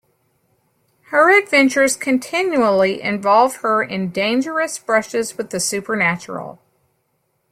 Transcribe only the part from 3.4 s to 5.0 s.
her in dangerous